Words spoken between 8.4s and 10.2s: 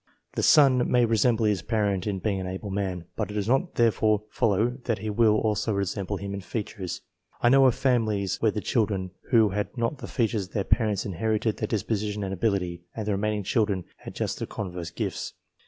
where the children who had not the